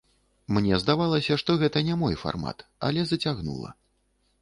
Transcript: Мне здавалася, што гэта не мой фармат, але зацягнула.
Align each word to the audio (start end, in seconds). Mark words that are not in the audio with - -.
Мне 0.55 0.79
здавалася, 0.83 1.37
што 1.43 1.57
гэта 1.65 1.85
не 1.91 2.01
мой 2.01 2.19
фармат, 2.25 2.69
але 2.91 3.01
зацягнула. 3.11 3.69